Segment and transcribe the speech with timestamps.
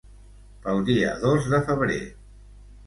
[0.63, 2.03] Pel dia dos de febrer.